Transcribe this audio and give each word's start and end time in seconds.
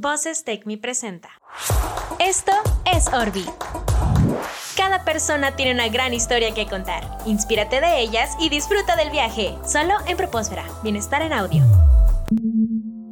Voces 0.00 0.44
Take 0.44 0.62
Me 0.64 0.78
presenta. 0.78 1.28
Esto 2.18 2.52
es 2.90 3.08
Orbi. 3.08 3.44
Cada 4.74 5.04
persona 5.04 5.56
tiene 5.56 5.74
una 5.74 5.88
gran 5.88 6.14
historia 6.14 6.54
que 6.54 6.66
contar. 6.66 7.18
Inspírate 7.26 7.82
de 7.82 8.00
ellas 8.00 8.30
y 8.40 8.48
disfruta 8.48 8.96
del 8.96 9.10
viaje. 9.10 9.54
Solo 9.62 9.92
en 10.06 10.16
Propósfera. 10.16 10.64
Bienestar 10.82 11.20
en 11.20 11.34
audio. 11.34 11.62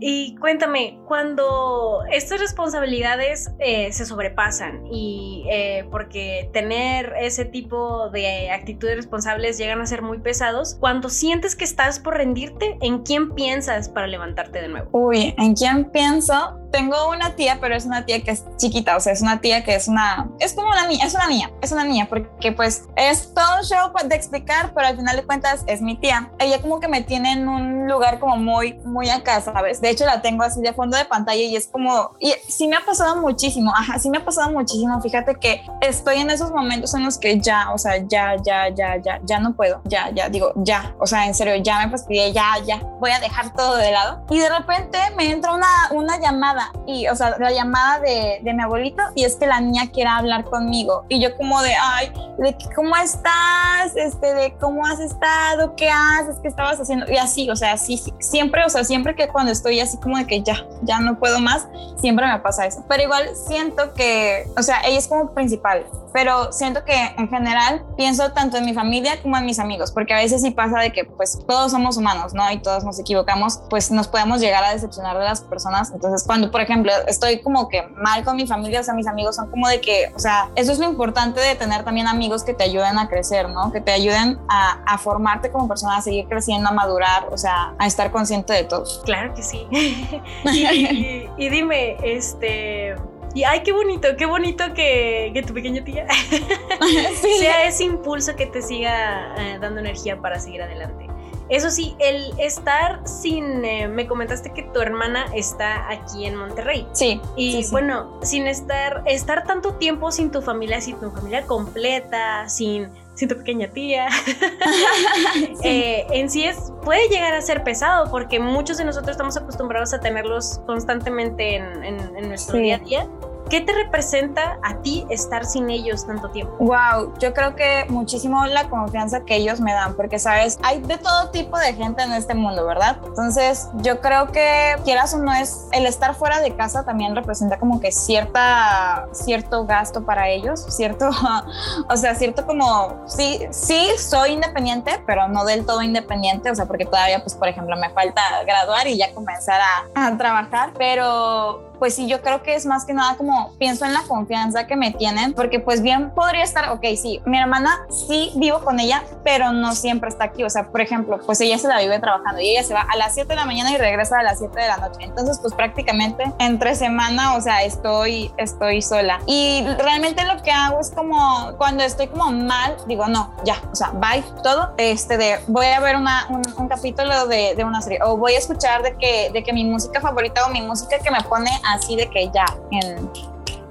Y 0.00 0.36
cuéntame, 0.36 0.98
cuando 1.06 2.04
estas 2.10 2.40
responsabilidades 2.40 3.50
eh, 3.58 3.92
se 3.92 4.06
sobrepasan 4.06 4.86
y 4.86 5.44
eh, 5.50 5.86
porque 5.90 6.50
tener 6.52 7.14
ese 7.20 7.44
tipo 7.44 8.10
de 8.10 8.50
actitudes 8.50 8.96
responsables 8.96 9.58
llegan 9.58 9.80
a 9.80 9.86
ser 9.86 10.02
muy 10.02 10.18
pesados, 10.18 10.76
cuando 10.78 11.08
sientes 11.08 11.56
que 11.56 11.64
estás 11.64 11.98
por 11.98 12.14
rendirte, 12.14 12.78
¿en 12.80 13.02
quién 13.02 13.34
piensas 13.34 13.88
para 13.88 14.06
levantarte 14.06 14.60
de 14.60 14.68
nuevo? 14.68 14.88
Uy, 14.92 15.34
¿en 15.36 15.54
quién 15.54 15.90
pienso? 15.90 16.58
Tengo 16.70 17.08
una 17.10 17.34
tía, 17.34 17.58
pero 17.60 17.74
es 17.74 17.86
una 17.86 18.04
tía 18.04 18.22
que 18.22 18.30
es 18.30 18.44
chiquita, 18.58 18.96
o 18.96 19.00
sea, 19.00 19.14
es 19.14 19.22
una 19.22 19.40
tía 19.40 19.64
que 19.64 19.74
es 19.74 19.88
una, 19.88 20.28
es 20.38 20.52
como 20.52 20.68
una 20.68 20.86
niña, 20.86 21.06
es 21.06 21.14
una 21.14 21.26
niña, 21.26 21.50
es 21.62 21.72
una 21.72 21.84
niña, 21.84 22.06
porque 22.08 22.52
pues 22.52 22.84
es 22.96 23.32
todo 23.34 23.58
un 23.58 23.64
show 23.64 23.90
de 24.06 24.14
explicar, 24.14 24.72
pero 24.74 24.86
al 24.88 24.96
final 24.96 25.16
de 25.16 25.24
cuentas 25.24 25.64
es 25.66 25.80
mi 25.80 25.96
tía. 25.96 26.30
Ella 26.38 26.60
como 26.60 26.78
que 26.78 26.88
me 26.88 27.02
tiene 27.02 27.32
en 27.32 27.48
un 27.48 27.88
lugar 27.88 28.18
como 28.18 28.36
muy, 28.36 28.74
muy 28.84 29.08
acá, 29.08 29.40
¿sabes? 29.40 29.80
De 29.80 29.88
hecho 29.98 30.06
la 30.06 30.22
tengo 30.22 30.44
así 30.44 30.60
de 30.60 30.72
fondo 30.72 30.96
de 30.96 31.04
pantalla 31.04 31.42
y 31.42 31.56
es 31.56 31.66
como, 31.66 32.12
y 32.20 32.32
sí 32.46 32.68
me 32.68 32.76
ha 32.76 32.84
pasado 32.84 33.16
muchísimo, 33.16 33.72
ajá, 33.74 33.98
sí 33.98 34.10
me 34.10 34.18
ha 34.18 34.24
pasado 34.24 34.50
muchísimo. 34.50 35.00
Fíjate 35.00 35.34
que 35.34 35.62
estoy 35.80 36.18
en 36.18 36.30
esos 36.30 36.50
momentos 36.50 36.94
en 36.94 37.04
los 37.04 37.18
que 37.18 37.40
ya, 37.40 37.72
o 37.72 37.78
sea, 37.78 37.96
ya, 38.06 38.36
ya, 38.42 38.68
ya, 38.68 38.96
ya, 38.96 39.20
ya 39.24 39.40
no 39.40 39.54
puedo, 39.54 39.80
ya, 39.84 40.10
ya, 40.10 40.28
digo, 40.28 40.52
ya, 40.56 40.94
o 40.98 41.06
sea, 41.06 41.26
en 41.26 41.34
serio, 41.34 41.56
ya 41.56 41.84
me 41.84 41.90
fastidié, 41.90 42.32
ya, 42.32 42.56
ya, 42.64 42.80
voy 43.00 43.10
a 43.10 43.20
dejar 43.20 43.52
todo 43.54 43.76
de 43.76 43.90
lado. 43.90 44.24
Y 44.30 44.38
de 44.38 44.48
repente 44.48 44.98
me 45.16 45.30
entra 45.30 45.52
una, 45.52 45.66
una 45.92 46.20
llamada 46.20 46.70
y, 46.86 47.08
o 47.08 47.16
sea, 47.16 47.36
la 47.38 47.50
llamada 47.50 48.00
de, 48.00 48.40
de 48.42 48.54
mi 48.54 48.62
abuelito 48.62 49.02
y 49.14 49.24
es 49.24 49.36
que 49.36 49.46
la 49.46 49.60
niña 49.60 49.90
quiere 49.90 50.10
hablar 50.10 50.44
conmigo. 50.44 51.04
Y 51.08 51.20
yo 51.20 51.36
como 51.36 51.60
de, 51.62 51.74
ay, 51.74 52.12
de 52.38 52.56
cómo 52.74 52.96
estás, 52.96 53.96
este, 53.96 54.34
de 54.34 54.54
cómo 54.58 54.86
has 54.86 55.00
estado, 55.00 55.74
qué 55.76 55.90
haces, 55.90 56.36
qué 56.40 56.48
estabas 56.48 56.78
haciendo 56.78 57.10
y 57.10 57.16
así, 57.16 57.50
o 57.50 57.56
sea, 57.56 57.76
sí, 57.76 57.96
sí 57.96 58.12
siempre, 58.38 58.64
o 58.64 58.68
sea, 58.68 58.84
siempre 58.84 59.14
que 59.14 59.28
cuando 59.28 59.50
estoy 59.50 59.77
así 59.80 59.98
como 59.98 60.16
de 60.16 60.26
que 60.26 60.42
ya, 60.42 60.66
ya 60.82 61.00
no 61.00 61.18
puedo 61.18 61.40
más, 61.40 61.66
siempre 62.00 62.26
me 62.26 62.38
pasa 62.40 62.66
eso. 62.66 62.84
Pero 62.88 63.02
igual 63.02 63.30
siento 63.34 63.94
que, 63.94 64.48
o 64.56 64.62
sea, 64.62 64.80
ella 64.84 64.98
es 64.98 65.08
como 65.08 65.32
principal, 65.32 65.84
pero 66.12 66.52
siento 66.52 66.84
que 66.84 67.14
en 67.16 67.28
general 67.28 67.84
pienso 67.96 68.32
tanto 68.32 68.56
en 68.56 68.64
mi 68.64 68.74
familia 68.74 69.20
como 69.22 69.36
en 69.36 69.44
mis 69.44 69.58
amigos, 69.58 69.92
porque 69.92 70.14
a 70.14 70.16
veces 70.16 70.42
sí 70.42 70.50
pasa 70.50 70.80
de 70.80 70.92
que 70.92 71.04
pues 71.04 71.38
todos 71.46 71.70
somos 71.70 71.96
humanos, 71.96 72.34
¿no? 72.34 72.50
Y 72.50 72.58
todos 72.58 72.84
nos 72.84 72.98
equivocamos, 72.98 73.60
pues 73.70 73.90
nos 73.90 74.08
podemos 74.08 74.40
llegar 74.40 74.64
a 74.64 74.72
decepcionar 74.72 75.18
de 75.18 75.24
las 75.24 75.42
personas. 75.42 75.90
Entonces, 75.92 76.26
cuando, 76.26 76.50
por 76.50 76.60
ejemplo, 76.60 76.92
estoy 77.06 77.40
como 77.40 77.68
que 77.68 77.82
mal 77.96 78.24
con 78.24 78.36
mi 78.36 78.46
familia, 78.46 78.80
o 78.80 78.84
sea, 78.84 78.94
mis 78.94 79.06
amigos 79.06 79.36
son 79.36 79.50
como 79.50 79.68
de 79.68 79.80
que, 79.80 80.12
o 80.14 80.18
sea, 80.18 80.50
eso 80.56 80.72
es 80.72 80.78
lo 80.78 80.86
importante 80.86 81.40
de 81.40 81.54
tener 81.54 81.84
también 81.84 82.08
amigos 82.08 82.42
que 82.42 82.54
te 82.54 82.64
ayuden 82.64 82.98
a 82.98 83.08
crecer, 83.08 83.48
¿no? 83.48 83.72
Que 83.72 83.80
te 83.80 83.92
ayuden 83.92 84.38
a, 84.48 84.82
a 84.86 84.98
formarte 84.98 85.50
como 85.50 85.68
persona, 85.68 85.98
a 85.98 86.02
seguir 86.02 86.26
creciendo, 86.28 86.68
a 86.68 86.72
madurar, 86.72 87.28
o 87.30 87.38
sea, 87.38 87.74
a 87.78 87.86
estar 87.86 88.10
consciente 88.10 88.52
de 88.52 88.64
todo. 88.64 88.84
Claro 89.04 89.34
que 89.34 89.42
sí. 89.42 89.66
y, 90.52 91.28
y, 91.36 91.48
dime, 91.48 91.96
este... 92.02 92.94
Y 93.34 93.44
ay, 93.44 93.60
qué 93.62 93.72
bonito, 93.72 94.08
qué 94.16 94.26
bonito 94.26 94.72
que, 94.74 95.30
que 95.34 95.42
tu 95.42 95.52
pequeña 95.52 95.84
tía 95.84 96.06
sí. 97.14 97.38
sea 97.38 97.68
ese 97.68 97.84
impulso 97.84 98.34
que 98.34 98.46
te 98.46 98.62
siga 98.62 99.34
eh, 99.36 99.58
dando 99.60 99.80
energía 99.80 100.18
para 100.20 100.40
seguir 100.40 100.62
adelante. 100.62 101.06
Eso 101.48 101.70
sí, 101.70 101.96
el 101.98 102.38
estar 102.38 103.00
sin. 103.06 103.64
Eh, 103.64 103.88
me 103.88 104.06
comentaste 104.06 104.52
que 104.52 104.62
tu 104.64 104.80
hermana 104.80 105.26
está 105.34 105.90
aquí 105.90 106.26
en 106.26 106.36
Monterrey. 106.36 106.86
Sí. 106.92 107.20
Y 107.36 107.52
sí, 107.52 107.64
sí. 107.64 107.70
bueno, 107.70 108.20
sin 108.22 108.46
estar. 108.46 109.02
Estar 109.06 109.44
tanto 109.46 109.74
tiempo 109.74 110.12
sin 110.12 110.30
tu 110.30 110.42
familia, 110.42 110.80
sin 110.80 110.98
tu 110.98 111.10
familia 111.10 111.42
completa, 111.46 112.48
sin 112.48 112.88
sin 113.18 113.28
tu 113.28 113.36
pequeña 113.36 113.66
tía. 113.68 114.08
sí. 115.34 115.52
eh, 115.64 116.06
en 116.12 116.30
sí 116.30 116.44
es, 116.44 116.72
puede 116.84 117.08
llegar 117.08 117.34
a 117.34 117.42
ser 117.42 117.64
pesado 117.64 118.10
porque 118.12 118.38
muchos 118.38 118.78
de 118.78 118.84
nosotros 118.84 119.10
estamos 119.10 119.36
acostumbrados 119.36 119.92
a 119.92 119.98
tenerlos 119.98 120.60
constantemente 120.66 121.56
en, 121.56 121.82
en, 121.82 122.16
en 122.16 122.28
nuestro 122.28 122.58
día 122.58 122.76
a 122.76 122.78
día. 122.78 123.08
¿Qué 123.50 123.62
te 123.62 123.72
representa 123.72 124.58
a 124.62 124.76
ti 124.82 125.06
estar 125.08 125.46
sin 125.46 125.70
ellos 125.70 126.06
tanto 126.06 126.30
tiempo? 126.30 126.54
Wow, 126.58 127.14
yo 127.18 127.32
creo 127.32 127.56
que 127.56 127.86
muchísimo 127.88 128.44
la 128.46 128.68
confianza 128.68 129.24
que 129.24 129.36
ellos 129.36 129.60
me 129.60 129.72
dan, 129.72 129.94
porque 129.94 130.18
sabes, 130.18 130.58
hay 130.62 130.80
de 130.80 130.98
todo 130.98 131.30
tipo 131.30 131.58
de 131.58 131.72
gente 131.72 132.02
en 132.02 132.12
este 132.12 132.34
mundo, 132.34 132.66
¿verdad? 132.66 132.98
Entonces, 133.06 133.68
yo 133.76 134.00
creo 134.00 134.30
que 134.32 134.76
quieras 134.84 135.14
o 135.14 135.18
no 135.18 135.32
es 135.32 135.66
el 135.72 135.86
estar 135.86 136.14
fuera 136.14 136.40
de 136.40 136.54
casa 136.56 136.84
también 136.84 137.16
representa 137.16 137.58
como 137.58 137.80
que 137.80 137.90
cierta 137.90 139.08
cierto 139.12 139.64
gasto 139.64 140.04
para 140.04 140.28
ellos, 140.28 140.64
cierto, 140.68 141.08
o 141.88 141.96
sea, 141.96 142.14
cierto 142.14 142.46
como 142.46 143.02
sí, 143.06 143.40
sí 143.50 143.88
soy 143.98 144.32
independiente, 144.32 145.02
pero 145.06 145.28
no 145.28 145.44
del 145.44 145.64
todo 145.64 145.82
independiente, 145.82 146.50
o 146.50 146.54
sea, 146.54 146.66
porque 146.66 146.84
todavía 146.84 147.20
pues 147.20 147.34
por 147.34 147.48
ejemplo 147.48 147.76
me 147.76 147.90
falta 147.90 148.20
graduar 148.46 148.86
y 148.86 148.98
ya 148.98 149.14
comenzar 149.14 149.60
a, 149.60 150.06
a 150.06 150.16
trabajar, 150.16 150.72
pero 150.76 151.68
pues 151.78 151.94
sí, 151.94 152.08
yo 152.08 152.20
creo 152.20 152.42
que 152.42 152.54
es 152.54 152.66
más 152.66 152.84
que 152.84 152.92
nada 152.92 153.16
como 153.16 153.27
pienso 153.58 153.84
en 153.84 153.94
la 153.94 154.02
confianza 154.02 154.66
que 154.66 154.76
me 154.76 154.92
tienen, 154.92 155.34
porque 155.34 155.60
pues 155.60 155.82
bien 155.82 156.10
podría 156.10 156.44
estar, 156.44 156.70
ok, 156.70 156.84
sí, 156.96 157.20
mi 157.24 157.38
hermana 157.38 157.86
sí 157.90 158.32
vivo 158.36 158.60
con 158.60 158.80
ella, 158.80 159.02
pero 159.24 159.52
no 159.52 159.74
siempre 159.74 160.08
está 160.08 160.24
aquí. 160.24 160.44
O 160.44 160.50
sea, 160.50 160.68
por 160.68 160.80
ejemplo, 160.80 161.18
pues 161.24 161.40
ella 161.40 161.58
se 161.58 161.68
la 161.68 161.78
vive 161.78 161.98
trabajando 161.98 162.40
y 162.40 162.50
ella 162.50 162.62
se 162.62 162.74
va 162.74 162.86
a 162.88 162.96
las 162.96 163.14
7 163.14 163.28
de 163.28 163.36
la 163.36 163.44
mañana 163.44 163.72
y 163.72 163.76
regresa 163.76 164.18
a 164.18 164.22
las 164.22 164.38
7 164.38 164.58
de 164.58 164.66
la 164.66 164.76
noche. 164.78 165.00
Entonces, 165.02 165.38
pues 165.40 165.54
prácticamente 165.54 166.32
entre 166.38 166.74
semana, 166.74 167.34
o 167.36 167.40
sea, 167.40 167.62
estoy, 167.64 168.32
estoy 168.36 168.82
sola. 168.82 169.20
Y 169.26 169.64
realmente 169.78 170.24
lo 170.24 170.42
que 170.42 170.50
hago 170.50 170.80
es 170.80 170.90
como 170.90 171.52
cuando 171.56 171.82
estoy 171.82 172.08
como 172.08 172.30
mal, 172.30 172.76
digo, 172.86 173.06
no, 173.08 173.34
ya, 173.44 173.60
o 173.70 173.74
sea, 173.74 173.90
bye, 173.94 174.24
todo, 174.42 174.72
este 174.76 175.16
de 175.16 175.38
voy 175.48 175.66
a 175.66 175.80
ver 175.80 175.96
una, 175.96 176.26
un, 176.30 176.42
un 176.56 176.68
capítulo 176.68 177.26
de, 177.26 177.54
de, 177.54 177.64
una 177.64 177.80
serie 177.82 177.98
o 178.02 178.16
voy 178.16 178.34
a 178.34 178.38
escuchar 178.38 178.82
de 178.82 178.96
que, 178.96 179.30
de 179.32 179.42
que 179.42 179.52
mi 179.52 179.64
música 179.64 180.00
favorita 180.00 180.46
o 180.46 180.50
mi 180.50 180.62
música 180.62 180.98
que 180.98 181.10
me 181.10 181.20
pone 181.22 181.50
así 181.64 181.96
de 181.96 182.08
que 182.08 182.30
ya 182.30 182.46
en, 182.70 183.10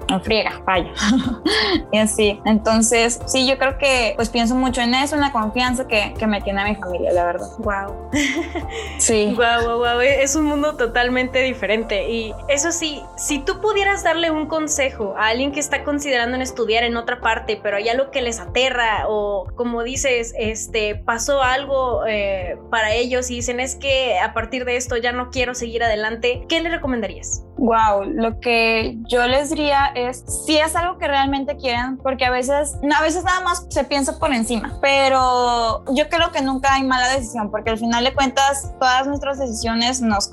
en 0.08 0.22
friega, 0.22 0.60
vaya. 0.64 0.90
y 1.92 1.98
así. 1.98 2.40
Entonces, 2.44 3.20
sí, 3.26 3.46
yo 3.46 3.58
creo 3.58 3.78
que 3.78 4.14
pues 4.16 4.28
pienso 4.28 4.54
mucho 4.54 4.80
en 4.80 4.94
eso, 4.94 5.14
en 5.14 5.20
la 5.20 5.32
confianza 5.32 5.86
que, 5.86 6.14
que 6.18 6.26
me 6.26 6.40
tiene 6.40 6.64
mi 6.64 6.74
familia, 6.74 7.12
la 7.12 7.24
verdad. 7.24 7.48
Wow. 7.58 8.10
sí. 8.98 9.34
Wow, 9.36 9.66
wow, 9.66 9.78
wow. 9.78 10.00
Es 10.00 10.34
un 10.36 10.46
mundo 10.46 10.76
totalmente 10.76 11.42
diferente. 11.42 12.08
Y 12.10 12.34
eso 12.48 12.72
sí, 12.72 13.02
si 13.16 13.38
tú 13.40 13.60
pudieras 13.60 14.02
darle 14.02 14.30
un 14.30 14.46
consejo 14.46 15.14
a 15.16 15.28
alguien 15.28 15.52
que 15.52 15.60
está 15.60 15.84
considerando 15.84 16.36
en 16.36 16.42
estudiar 16.42 16.84
en 16.84 16.96
otra 16.96 17.20
parte, 17.20 17.58
pero 17.62 17.76
hay 17.76 17.88
algo 17.88 18.10
que 18.10 18.22
les 18.22 18.40
aterra 18.40 19.04
o 19.08 19.46
como 19.54 19.82
dices, 19.82 20.34
este, 20.38 20.94
pasó 20.94 21.42
algo 21.42 22.06
eh, 22.06 22.56
para 22.70 22.94
ellos 22.94 23.30
y 23.30 23.36
dicen 23.36 23.60
es 23.60 23.76
que 23.76 24.18
a 24.18 24.32
partir 24.32 24.64
de 24.64 24.76
esto 24.76 24.96
ya 24.96 25.12
no 25.12 25.30
quiero 25.30 25.54
seguir 25.54 25.82
adelante, 25.82 26.44
¿qué 26.48 26.60
le 26.60 26.70
recomendarías? 26.70 27.44
Wow, 27.58 28.04
lo 28.04 28.38
que 28.38 28.96
yo 29.08 29.26
les 29.26 29.50
diría 29.50 29.86
es 29.94 30.24
si 30.46 30.58
es 30.58 30.76
algo 30.76 30.96
que 30.98 31.08
realmente 31.08 31.56
quieren, 31.56 31.98
porque 31.98 32.24
a 32.24 32.30
veces, 32.30 32.76
a 32.96 33.02
veces 33.02 33.24
nada 33.24 33.40
más 33.40 33.66
se 33.68 33.82
piensa 33.82 34.18
por 34.18 34.32
encima, 34.32 34.78
pero 34.80 35.84
yo 35.92 36.08
creo 36.08 36.30
que 36.30 36.40
nunca 36.40 36.74
hay 36.74 36.84
mala 36.84 37.08
decisión, 37.08 37.50
porque 37.50 37.70
al 37.70 37.78
final 37.78 38.04
de 38.04 38.14
cuentas 38.14 38.72
todas 38.78 39.08
nuestras 39.08 39.38
decisiones 39.38 40.00
nos, 40.00 40.30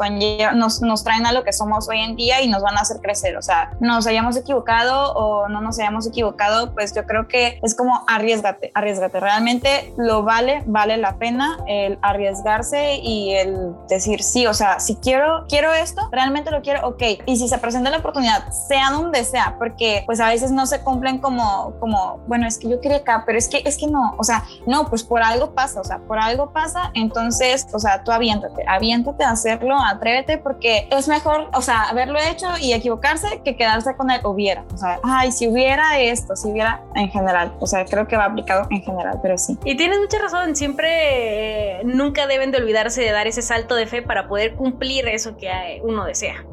nos, 0.54 0.82
nos 0.82 1.04
traen 1.04 1.26
a 1.26 1.32
lo 1.32 1.44
que 1.44 1.52
somos 1.52 1.90
hoy 1.90 2.00
en 2.00 2.16
día 2.16 2.42
y 2.42 2.48
nos 2.48 2.62
van 2.62 2.78
a 2.78 2.82
hacer 2.82 3.02
crecer, 3.02 3.36
o 3.38 3.42
sea, 3.42 3.72
nos 3.80 4.06
hayamos 4.06 4.38
equivocado 4.38 5.14
o 5.14 5.50
no 5.50 5.62
nos 5.62 5.80
hayamos 5.80 6.08
equivocado, 6.08 6.74
pues 6.74 6.94
yo 6.94 7.06
creo 7.06 7.28
que 7.28 7.60
es 7.64 7.74
como 7.74 8.04
arriesgate, 8.08 8.72
arriesgate, 8.76 9.20
realmente 9.20 9.94
lo 9.98 10.22
vale, 10.24 10.64
vale 10.68 10.98
la 10.98 11.18
pena 11.18 11.58
el 11.68 11.98
arriesgarse 12.04 12.98
y 12.98 13.34
el 13.34 13.74
decir 13.90 14.22
sí, 14.22 14.46
o 14.46 14.54
sea, 14.54 14.80
si 14.80 14.96
quiero, 14.98 15.46
quiero 15.50 15.74
esto, 15.74 16.08
realmente 16.12 16.52
lo 16.52 16.62
quiero, 16.62 16.88
ok, 16.88 17.04
y 17.26 17.38
si 17.38 17.48
se 17.48 17.58
presenta 17.58 17.90
la 17.90 17.98
oportunidad, 17.98 18.50
sea 18.52 18.92
donde 18.92 19.24
sea, 19.24 19.56
porque 19.58 20.04
pues 20.06 20.20
a 20.20 20.30
veces 20.30 20.52
no 20.52 20.66
se 20.66 20.82
cumplen 20.82 21.20
como, 21.20 21.74
como, 21.80 22.20
bueno, 22.28 22.48
es 22.48 22.58
que 22.58 22.70
yo 22.70 22.82
quería 22.82 22.98
acá, 22.98 23.24
pero 23.26 23.38
es 23.38 23.48
que, 23.48 23.62
es 23.66 23.78
que 23.78 23.88
no, 23.88 24.16
o 24.18 24.24
sea, 24.24 24.44
no, 24.66 24.90
pues 24.90 25.04
por 25.04 25.22
algo 25.22 25.52
pasa, 25.52 25.82
o 25.82 25.84
sea, 25.84 26.00
por 26.00 26.20
algo 26.20 26.52
pasa, 26.52 26.92
entonces, 26.94 27.68
o 27.74 27.80
sea, 27.80 28.04
tú 28.04 28.12
aviéntate, 28.12 28.64
aviéntate 28.68 29.24
a 29.24 29.32
hacerlo, 29.32 29.78
atrévete, 29.78 30.38
porque 30.38 30.88
es 30.92 31.08
mejor, 31.08 31.50
o 31.54 31.62
sea, 31.62 31.90
haberlo 31.90 32.20
hecho 32.20 32.48
y 32.60 32.74
equivocarse 32.74 33.42
que 33.44 33.56
quedarse 33.56 33.96
con 33.96 34.10
el 34.12 34.26
hubiera, 34.26 34.64
o 34.74 34.78
sea, 34.78 35.00
ay, 35.04 35.32
si 35.32 35.48
hubiera 35.48 36.00
esto, 36.00 36.36
si 36.36 36.50
hubiera 36.50 36.82
en 36.96 37.10
general, 37.10 37.54
o 37.60 37.68
sea, 37.68 37.86
creo 37.86 38.08
que 38.08 38.18
va 38.18 38.26
aplicado 38.26 38.68
en 38.70 38.82
general, 38.82 39.20
pero 39.22 39.38
sí. 39.38 39.58
Y 39.64 39.78
tienes 39.78 40.00
mucha 40.00 40.20
razón, 40.20 40.56
siempre, 40.56 41.80
eh, 41.80 41.82
nunca 41.84 42.28
deben 42.28 42.52
de 42.52 42.58
olvidarse 42.58 43.02
de 43.02 43.12
dar 43.12 43.28
ese 43.28 43.42
salto 43.42 43.76
de 43.76 43.88
fe 43.88 44.02
para 44.02 44.28
poder 44.28 44.56
cumplir 44.56 45.08
eso 45.08 45.38
que 45.38 45.82
uno 45.84 46.06
desea 46.06 46.44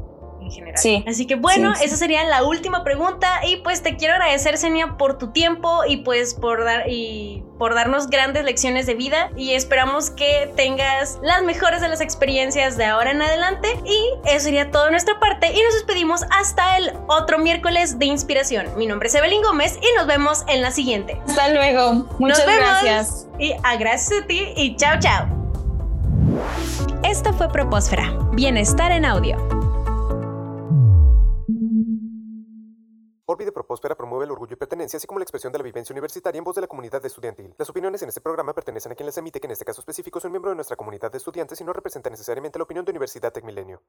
general. 0.53 0.79
Sí. 0.79 1.05
Así 1.07 1.27
que 1.27 1.35
bueno, 1.35 1.73
Sí, 1.75 1.81
sí. 1.81 1.85
esa 1.87 1.97
sería 1.97 2.23
la 2.25 2.45
última 2.45 2.85
pregunta 2.85 3.29
y 3.47 3.57
pues 3.57 3.83
te 3.83 3.97
quiero 3.97 4.15
agradecer, 4.15 4.57
Senia, 4.59 4.97
por 4.99 5.19
tu 5.19 5.33
tiempo 5.33 5.81
y 5.87 5.99
pues 5.99 6.35
por 6.35 6.65
dar 6.65 6.89
y 6.89 7.43
por 7.59 7.75
darnos 7.75 8.09
grandes 8.09 8.45
lecciones 8.45 8.87
de 8.87 8.95
vida 8.95 9.31
y 9.37 9.53
esperamos 9.53 10.11
que 10.11 10.53
tengas 10.57 11.19
las 11.23 11.43
mejores 11.43 11.81
de 11.81 11.89
las 11.89 12.01
experiencias 12.01 12.77
de 12.77 12.85
ahora 12.87 13.13
en 13.13 13.23
adelante 13.23 13.69
y 13.85 14.11
eso 14.29 14.45
sería 14.45 14.71
todo 14.71 14.87
de 14.87 14.91
nuestra 14.93 15.19
parte 15.21 15.47
y 15.53 15.63
nos 15.63 15.75
despedimos 15.75 16.23
hasta 16.31 16.77
el 16.79 16.93
otro 17.09 17.39
miércoles 17.39 17.99
de 17.99 18.07
inspiración. 18.07 18.67
Mi 18.77 18.87
nombre 18.87 19.09
es 19.09 19.15
Evelyn 19.15 19.43
Gómez 19.43 19.79
y 19.81 19.97
nos 19.97 20.07
vemos 20.07 20.45
en 20.49 20.61
la 20.63 20.71
siguiente. 20.73 21.21
Hasta 21.29 21.49
luego. 21.51 21.93
Muchas 22.19 22.39
Nos 22.39 22.47
vemos. 22.47 22.69
gracias. 22.83 23.27
Y 23.39 23.53
a 23.63 23.77
gracias 23.77 24.23
a 24.23 24.27
ti 24.27 24.53
y 24.57 24.77
chao 24.77 24.99
chao. 25.01 25.27
Esto 27.05 27.33
fue 27.33 27.49
Propósfera, 27.51 28.13
Bienestar 28.33 28.91
en 28.93 29.05
Audio. 29.05 29.62
Orbi 33.43 33.47
de 33.47 33.53
Propósfera 33.53 33.97
promueve 33.97 34.25
el 34.25 34.31
orgullo 34.31 34.55
y 34.55 34.57
pertenencia, 34.57 34.97
así 34.97 35.07
como 35.09 35.19
la 35.19 35.25
expresión 35.25 35.53
de 35.53 35.59
la 35.59 35.65
vivencia 35.65 35.93
universitaria 35.93 36.39
en 36.39 36.45
voz 36.45 36.55
de 36.55 36.61
la 36.61 36.69
comunidad 36.69 37.05
estudiantil. 37.05 37.53
Las 37.59 37.69
opiniones 37.69 38.01
en 38.03 38.09
este 38.09 38.21
programa 38.21 38.55
pertenecen 38.55 38.93
a 38.93 38.95
quien 38.95 39.07
las 39.07 39.19
emite, 39.19 39.41
que 39.41 39.49
en 39.49 39.51
este 39.51 39.65
caso 39.65 39.81
específico 39.81 40.21
es 40.21 40.25
un 40.25 40.31
miembro 40.31 40.51
de 40.51 40.55
nuestra 40.55 40.77
comunidad 40.77 41.11
de 41.11 41.19
estudiantes 41.19 41.61
y 41.61 41.65
no 41.65 41.73
representa 41.73 42.09
necesariamente 42.09 42.59
la 42.59 42.63
opinión 42.63 42.85
de 42.85 42.93
Universidad 42.93 43.33
Tecmilenio. 43.33 43.83